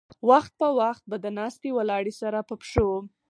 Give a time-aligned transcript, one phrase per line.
[0.29, 2.89] وخت پۀ وخت به د ناستې ولاړې سره پۀ پښو